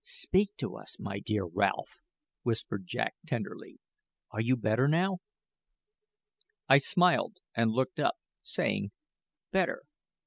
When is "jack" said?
2.87-3.13